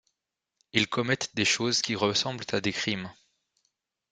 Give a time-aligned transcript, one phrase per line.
[0.73, 3.11] Ils commettent des choses qui ressemblent à des crimes.